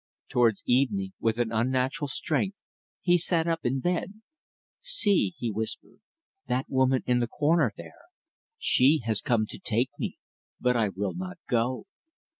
Towards 0.29 0.63
evening, 0.65 1.13
with 1.19 1.37
an 1.37 1.51
unnatural 1.51 2.07
strength, 2.07 2.57
he 3.03 3.19
sat 3.19 3.47
up 3.47 3.59
in 3.63 3.79
bed. 3.81 4.15
"See," 4.79 5.35
he 5.37 5.51
whispered, 5.51 5.99
"that 6.47 6.67
woman 6.67 7.03
in 7.05 7.19
the 7.19 7.27
corner 7.27 7.71
there. 7.77 8.05
She 8.57 9.03
has 9.05 9.21
come 9.21 9.45
to 9.45 9.59
take 9.59 9.91
me, 9.99 10.17
but 10.59 10.75
I 10.75 10.89
will 10.89 11.13
not 11.13 11.37
go." 11.47 11.85